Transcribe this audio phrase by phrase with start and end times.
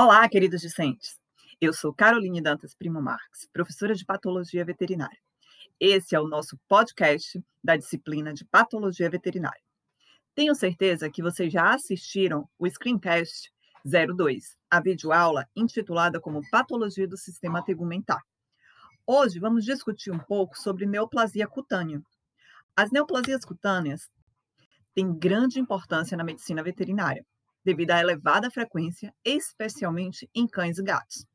[0.00, 1.18] Olá, queridos discentes.
[1.60, 5.18] Eu sou Caroline Dantas Primo Marques, professora de Patologia Veterinária.
[5.80, 9.60] Esse é o nosso podcast da disciplina de Patologia Veterinária.
[10.36, 13.52] Tenho certeza que vocês já assistiram o Screencast
[13.84, 18.22] 02, a videoaula intitulada como Patologia do Sistema Tegumentar.
[19.04, 22.00] Hoje vamos discutir um pouco sobre neoplasia cutânea.
[22.76, 24.08] As neoplasias cutâneas
[24.94, 27.26] têm grande importância na medicina veterinária
[27.68, 31.26] devido à elevada frequência, especialmente em cães e gatos.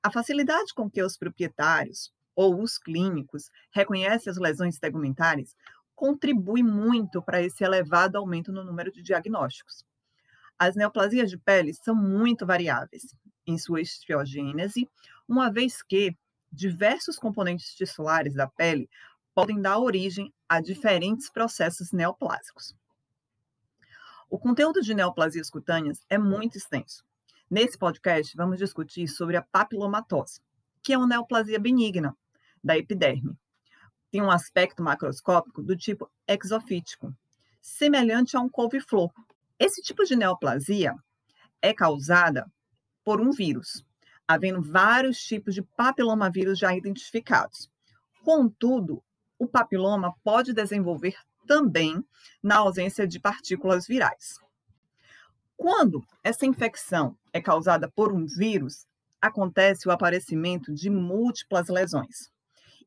[0.00, 5.56] A facilidade com que os proprietários ou os clínicos reconhecem as lesões tegumentares
[5.92, 9.84] contribui muito para esse elevado aumento no número de diagnósticos.
[10.56, 13.12] As neoplasias de pele são muito variáveis
[13.44, 14.88] em sua esteogênese,
[15.28, 16.16] uma vez que
[16.52, 18.88] diversos componentes tissulares da pele
[19.34, 22.72] podem dar origem a diferentes processos neoplásicos.
[24.28, 27.04] O conteúdo de neoplasias cutâneas é muito extenso.
[27.50, 30.40] Nesse podcast, vamos discutir sobre a papilomatose,
[30.82, 32.16] que é uma neoplasia benigna
[32.64, 33.36] da epiderme.
[34.10, 37.14] Tem um aspecto macroscópico do tipo exofítico,
[37.60, 39.10] semelhante a um couve-flor.
[39.58, 40.94] Esse tipo de neoplasia
[41.60, 42.50] é causada
[43.04, 43.84] por um vírus,
[44.26, 47.70] havendo vários tipos de papilomavírus já identificados.
[48.24, 49.02] Contudo,
[49.38, 52.04] o papiloma pode desenvolver também
[52.42, 54.38] na ausência de partículas virais.
[55.56, 58.86] Quando essa infecção é causada por um vírus,
[59.20, 62.32] acontece o aparecimento de múltiplas lesões,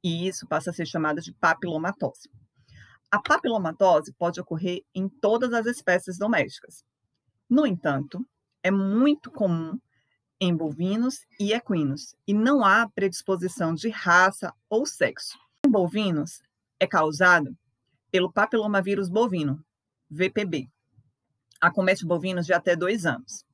[0.04, 2.30] e isso passa a ser chamado de papilomatose.
[3.10, 6.84] A papilomatose pode ocorrer em todas as espécies domésticas.
[7.50, 8.26] No entanto,
[8.62, 9.80] é muito comum
[10.40, 15.40] em bovinos e equinos, e não há predisposição de raça ou sexo.
[15.66, 16.42] Em bovinos,
[16.80, 17.56] é causado
[18.16, 19.62] pelo papilomavírus bovino,
[20.10, 20.70] VPB.
[21.60, 23.46] Acomete bovinos de até dois anos.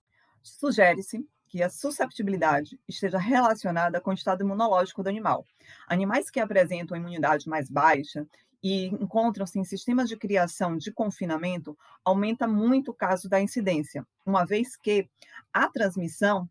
[0.43, 5.47] Sugere-se que a susceptibilidade esteja relacionada com o estado imunológico do animal.
[5.87, 8.27] Animais que apresentam imunidade mais baixa
[8.61, 14.45] e encontram-se em sistemas de criação de confinamento, aumenta muito o caso da incidência, uma
[14.45, 15.09] vez que
[15.51, 16.47] a transmissão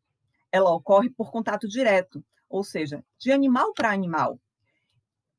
[0.50, 4.36] ela ocorre por contato direto, ou seja, de animal para animal,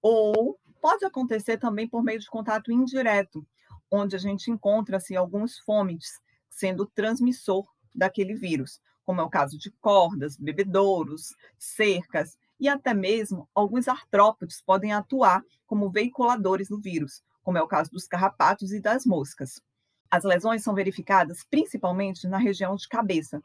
[0.01, 3.45] ou Pode acontecer também por meio de contato indireto,
[3.89, 6.19] onde a gente encontra assim, alguns fomites
[6.49, 13.47] sendo transmissor daquele vírus, como é o caso de cordas, bebedouros, cercas e até mesmo
[13.53, 18.79] alguns artrópodes podem atuar como veiculadores do vírus, como é o caso dos carrapatos e
[18.79, 19.61] das moscas.
[20.09, 23.41] As lesões são verificadas principalmente na região de cabeça,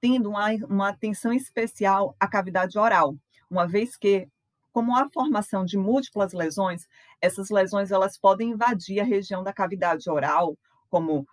[0.00, 3.16] tendo uma, uma atenção especial à cavidade oral,
[3.50, 4.28] uma vez que
[4.72, 6.86] como a formação de múltiplas lesões,
[7.20, 10.56] essas lesões elas podem invadir a região da cavidade oral,
[10.88, 11.26] como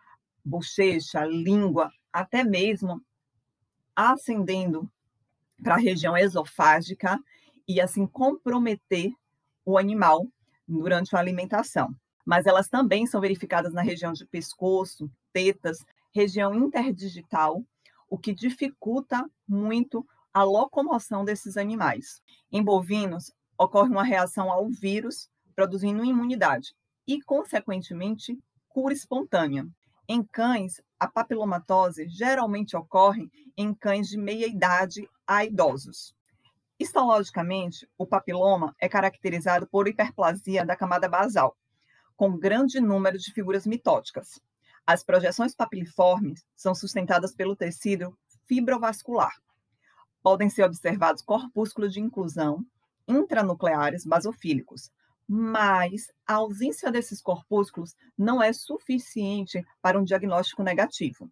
[0.43, 3.01] bochecha, língua, até mesmo
[3.95, 4.89] ascendendo
[5.61, 7.19] para a região esofágica
[7.67, 9.11] e assim comprometer
[9.65, 10.27] o animal
[10.67, 11.93] durante a alimentação.
[12.25, 15.83] Mas elas também são verificadas na região de pescoço, tetas,
[16.13, 17.63] região interdigital,
[18.09, 20.05] o que dificulta muito
[20.37, 22.21] a locomoção desses animais.
[22.51, 26.75] Em bovinos, ocorre uma reação ao vírus, produzindo imunidade
[27.07, 28.37] e, consequentemente,
[28.69, 29.67] cura espontânea.
[30.07, 33.27] Em cães, a papilomatose geralmente ocorre
[33.57, 36.13] em cães de meia idade a idosos.
[36.79, 41.57] Histologicamente, o papiloma é caracterizado por hiperplasia da camada basal,
[42.15, 44.39] com grande número de figuras mitóticas.
[44.85, 48.15] As projeções papiliformes são sustentadas pelo tecido
[48.47, 49.33] fibrovascular,
[50.21, 52.65] podem ser observados corpúsculos de inclusão
[53.07, 54.91] intranucleares basofílicos,
[55.27, 61.29] mas a ausência desses corpúsculos não é suficiente para um diagnóstico negativo.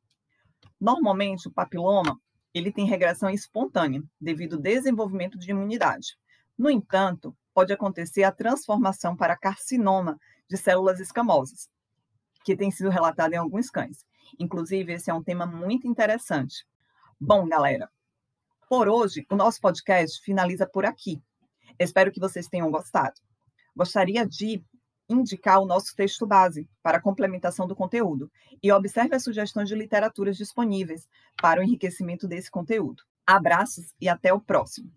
[0.80, 2.20] Normalmente, o papiloma
[2.54, 6.18] ele tem regressão espontânea devido ao desenvolvimento de imunidade.
[6.58, 10.18] No entanto, pode acontecer a transformação para carcinoma
[10.50, 11.70] de células escamosas,
[12.46, 14.06] que tem sido relatado em alguns cães.
[14.40, 16.66] Inclusive, esse é um tema muito interessante.
[17.20, 17.90] Bom, galera,
[18.70, 21.22] por hoje, o nosso podcast finaliza por aqui.
[21.80, 23.20] Espero que vocês tenham gostado.
[23.76, 24.64] Gostaria de
[25.08, 28.32] indicar o nosso texto base para complementação do conteúdo
[28.62, 31.08] e observe as sugestões de literaturas disponíveis
[31.42, 33.04] para o enriquecimento desse conteúdo.
[33.26, 34.92] Abraços e até o próximo.